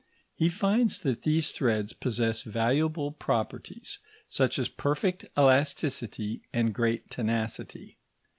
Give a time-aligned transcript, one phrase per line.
[0.33, 7.99] He finds that these threads possess valuable properties, such as perfect elasticity and great tenacity.